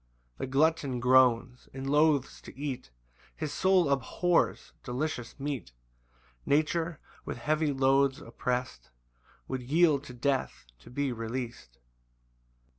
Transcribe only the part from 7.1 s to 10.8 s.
with heavy loads opprest, Would yield to death